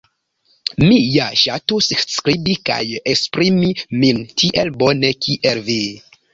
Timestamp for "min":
4.03-4.25